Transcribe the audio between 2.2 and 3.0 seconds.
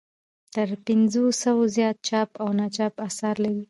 او ناچاپ